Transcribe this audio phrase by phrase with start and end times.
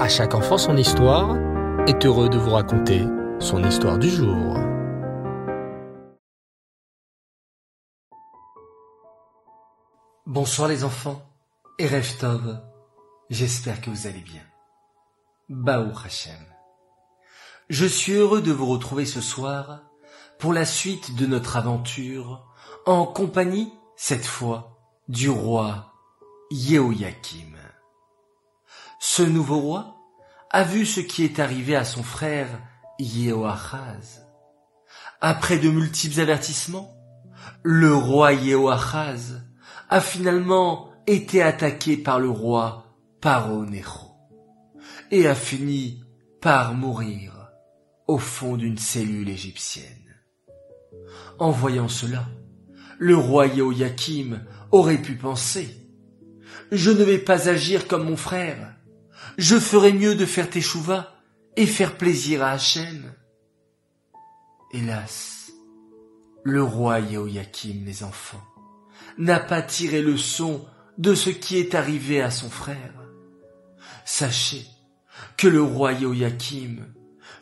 [0.00, 1.36] À chaque enfant son histoire
[1.86, 3.04] est heureux de vous raconter
[3.38, 4.56] son histoire du jour.
[10.24, 11.20] Bonsoir les enfants
[11.78, 11.86] et
[12.18, 12.62] Tov,
[13.28, 14.40] j'espère que vous allez bien.
[15.50, 16.46] Baou Hashem.
[17.68, 19.82] Je suis heureux de vous retrouver ce soir
[20.38, 22.46] pour la suite de notre aventure
[22.86, 24.78] en compagnie, cette fois,
[25.08, 25.92] du roi
[26.50, 27.69] Yehoyakim.
[29.02, 29.96] Ce nouveau roi
[30.50, 32.48] a vu ce qui est arrivé à son frère
[32.98, 34.26] Yehoachaz.
[35.22, 36.94] Après de multiples avertissements,
[37.62, 39.40] le roi Yehoachaz
[39.88, 43.64] a finalement été attaqué par le roi Paro
[45.10, 46.04] et a fini
[46.42, 47.48] par mourir
[48.06, 50.14] au fond d'une cellule égyptienne.
[51.38, 52.26] En voyant cela,
[52.98, 55.88] le roi Yehoyakim aurait pu penser
[56.70, 58.76] Je ne vais pas agir comme mon frère.
[59.38, 61.14] Je ferai mieux de faire teshuva
[61.56, 63.12] et faire plaisir à Hachem.
[64.72, 65.52] Hélas,
[66.44, 68.44] le roi Yehoyakim, les enfants,
[69.18, 70.64] n'a pas tiré le son
[70.98, 72.94] de ce qui est arrivé à son frère.
[74.04, 74.66] Sachez
[75.36, 76.86] que le roi Yehoyakim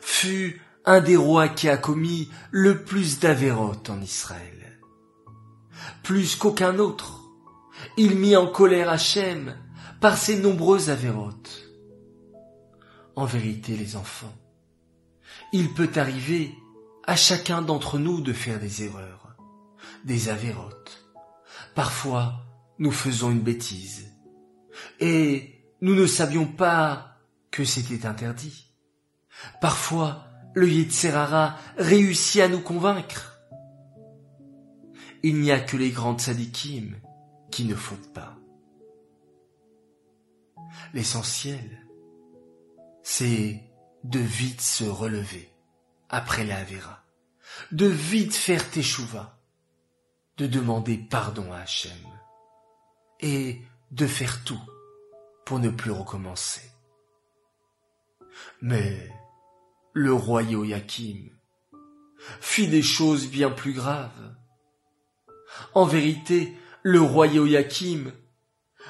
[0.01, 4.59] fut un des rois qui a commis le plus d'avérotes en Israël
[6.09, 7.21] plus qu'aucun autre.
[7.95, 9.55] Il mit en colère Hachem
[10.01, 11.68] par ses nombreuses avérotes.
[13.19, 14.33] En vérité, les enfants,
[15.51, 16.55] il peut arriver
[17.05, 19.35] à chacun d'entre nous de faire des erreurs,
[20.05, 21.05] des avérotes.
[21.75, 22.45] Parfois,
[22.77, 24.09] nous faisons une bêtise
[25.01, 27.17] et nous ne savions pas
[27.51, 28.73] que c'était interdit.
[29.59, 30.23] Parfois,
[30.53, 33.37] le Yitzhara réussit à nous convaincre
[35.23, 36.95] il n'y a que les grandes sadikim
[37.51, 38.37] qui ne fautent pas.
[40.93, 41.88] L'essentiel,
[43.11, 43.63] c'est
[44.03, 45.49] de vite se relever
[46.09, 47.03] après la Avera,
[47.71, 49.39] de vite faire teshuva,
[50.37, 51.97] de demander pardon à Hachem
[53.19, 54.61] et de faire tout
[55.43, 56.61] pour ne plus recommencer.
[58.61, 59.11] Mais
[59.93, 61.31] le roi Yoakim
[62.39, 64.35] fit des choses bien plus graves.
[65.73, 68.13] En vérité, le roi Yoakim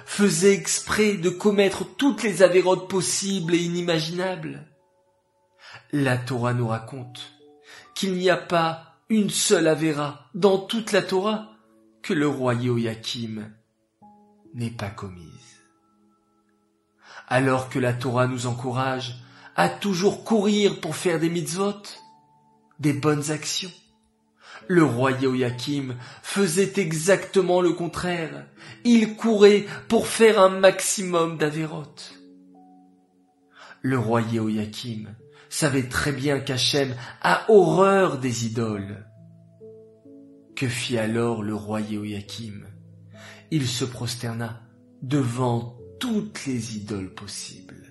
[0.06, 4.68] faisait exprès de commettre toutes les avérotes possibles et inimaginables.
[5.92, 7.34] La Torah nous raconte
[7.96, 11.52] qu'il n'y a pas une seule avéra dans toute la Torah
[12.02, 13.52] que le roi Yoakim
[14.54, 15.26] n'ait pas commise.
[17.28, 19.16] Alors que la Torah nous encourage
[19.56, 21.82] à toujours courir pour faire des mitzvot,
[22.80, 23.72] des bonnes actions,
[24.70, 28.46] le roi Yehoyakim faisait exactement le contraire.
[28.86, 32.14] Il courait pour faire un maximum d'avérotes.
[33.82, 35.10] Le roi Yehoyakim
[35.50, 39.08] savait très bien qu'Hachem a horreur des idoles.
[40.56, 42.68] Que fit alors le roi Yehoyakim
[43.50, 44.62] Il se prosterna
[45.02, 47.88] devant toutes les idoles possibles.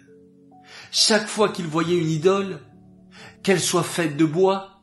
[0.93, 2.61] Chaque fois qu'il voyait une idole,
[3.43, 4.78] qu'elle soit faite de bois,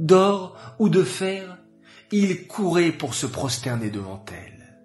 [0.00, 1.58] d'or ou de fer,
[2.10, 4.78] il courait pour se prosterner devant elle.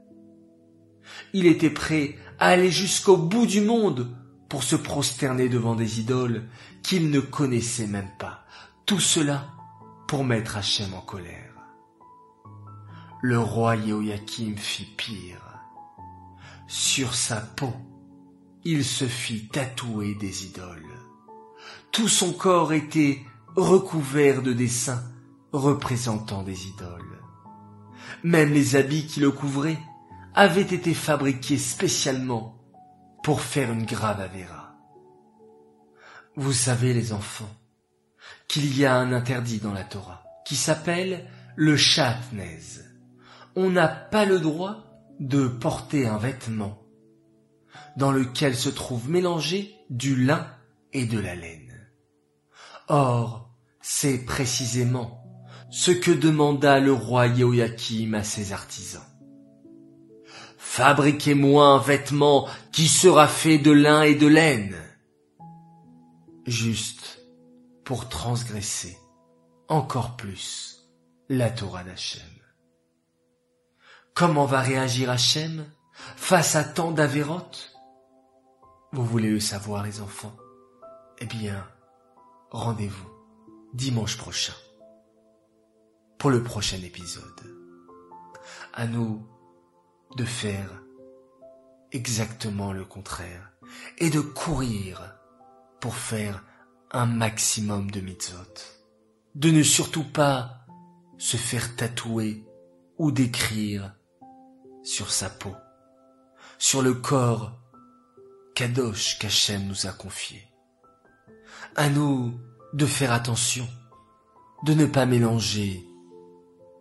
[1.34, 4.16] Il était prêt à aller jusqu'au bout du monde
[4.50, 6.44] pour se prosterner devant des idoles
[6.84, 8.46] qu'il ne connaissait même pas.
[8.86, 9.48] Tout cela
[10.08, 11.54] pour mettre Hachem en colère.
[13.22, 15.42] Le roi Yehoyakim fit pire.
[16.68, 17.74] Sur sa peau,
[18.66, 20.84] il se fit tatouer des idoles.
[21.92, 23.22] Tout son corps était
[23.56, 25.04] recouvert de dessins
[25.52, 27.22] représentant des idoles.
[28.24, 29.80] Même les habits qui le couvraient
[30.34, 32.58] avaient été fabriqués spécialement
[33.24, 34.76] pour faire une grave avéra.
[36.36, 37.50] Vous savez, les enfants,
[38.48, 42.60] qu'il y a un interdit dans la Torah qui s'appelle le chatnez.
[43.56, 44.84] On n'a pas le droit
[45.20, 46.82] de porter un vêtement
[47.96, 50.48] dans lequel se trouve mélangé du lin
[50.92, 51.90] et de la laine.
[52.90, 53.45] Or,
[53.88, 55.24] c'est précisément
[55.70, 59.06] ce que demanda le roi Yehoyakim à ses artisans.
[60.58, 64.76] Fabriquez-moi un vêtement qui sera fait de lin et de laine.
[66.48, 67.20] Juste
[67.84, 68.98] pour transgresser
[69.68, 70.90] encore plus
[71.30, 72.24] la Torah d'Hachem.
[74.16, 77.72] Comment va réagir Hachem face à tant d'avérotes?
[78.94, 80.36] Vous voulez le savoir, les enfants?
[81.20, 81.64] Eh bien,
[82.50, 83.15] rendez-vous
[83.76, 84.54] dimanche prochain
[86.18, 87.42] pour le prochain épisode.
[88.74, 89.28] À nous
[90.16, 90.82] de faire
[91.92, 93.52] exactement le contraire
[93.98, 95.18] et de courir
[95.82, 96.42] pour faire
[96.92, 98.56] un maximum de mitzvot.
[99.36, 100.66] De ne surtout pas
[101.18, 102.46] se faire tatouer
[102.98, 103.94] ou d'écrire
[104.84, 105.54] sur sa peau,
[106.58, 107.60] sur le corps
[108.56, 110.48] Kadosh qu'Hachem nous a confié.
[111.76, 112.40] À nous
[112.76, 113.70] de faire attention,
[114.64, 115.88] de ne pas mélanger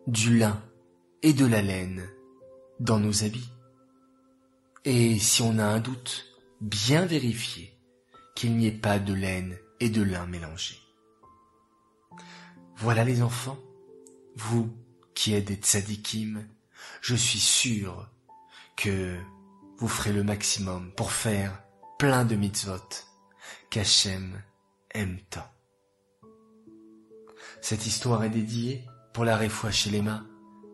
[0.08, 0.60] du lin
[1.22, 2.04] et de la laine
[2.80, 3.48] dans nos habits.
[4.84, 6.26] Et si on a un doute,
[6.60, 7.78] bien vérifier
[8.34, 10.80] qu'il n'y ait pas de laine et de lin mélangés.
[12.74, 13.58] Voilà les enfants,
[14.34, 14.76] vous
[15.14, 16.44] qui êtes des tzadikim,
[17.02, 18.10] je suis sûr
[18.76, 19.16] que
[19.78, 21.62] vous ferez le maximum pour faire
[22.00, 22.82] plein de mitzvot
[23.70, 24.42] qu'Hachem
[24.92, 25.53] aime tant.
[27.64, 28.84] Cette histoire est dédiée
[29.14, 30.26] pour la réfoua chez les mains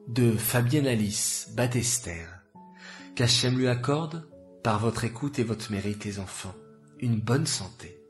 [0.08, 2.26] de Fabienne Alice Batester,
[3.14, 4.28] qu'Hachem lui accorde,
[4.64, 6.56] par votre écoute et votre mérite les enfants,
[6.98, 8.02] une bonne santé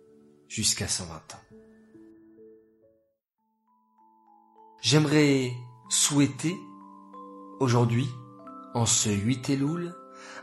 [0.49, 1.57] jusqu'à 120 ans.
[4.81, 5.53] J'aimerais
[5.91, 6.57] souhaiter
[7.61, 8.09] aujourd'hui,
[8.73, 9.95] en ce 8 Elul,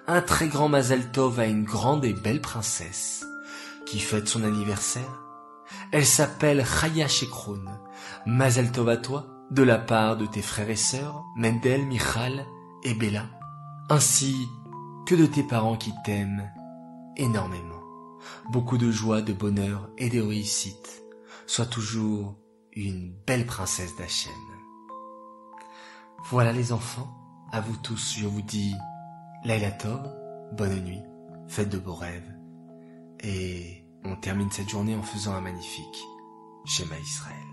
[0.06, 3.26] un très grand Mazel Tov à une grande et belle princesse
[3.88, 5.24] qui fête son anniversaire.
[5.92, 7.68] Elle s'appelle Chaya Shekroun.
[8.28, 12.46] Mazel Tov toi, de la part de tes frères et sœurs, Mendel, Michal
[12.84, 13.24] et Bella,
[13.90, 14.36] ainsi
[15.06, 16.52] que de tes parents qui t'aiment
[17.16, 17.82] énormément.
[18.52, 21.04] Beaucoup de joie, de bonheur et de réussite.
[21.46, 22.36] Sois toujours
[22.74, 24.34] une belle princesse d'Hachem.
[26.26, 27.08] Voilà les enfants,
[27.54, 28.76] à vous tous je vous dis
[29.46, 30.02] Laila Tov,
[30.52, 31.02] bonne nuit,
[31.48, 32.36] faites de beaux rêves.
[33.22, 36.04] Et on termine cette journée en faisant un magnifique
[36.66, 37.47] Schéma Israël.